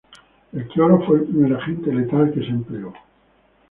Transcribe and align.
El 0.53 0.67
cloro 0.69 1.05
fue 1.05 1.19
el 1.19 1.25
primer 1.25 1.53
agente 1.53 1.93
letal 1.93 2.31
que 2.33 2.39
se 2.39 2.47
empleó. 2.47 2.91